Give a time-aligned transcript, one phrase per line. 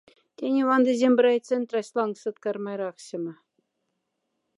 [0.37, 3.33] Тяни ванды сембе райцентрась лангсот кармай рахсема.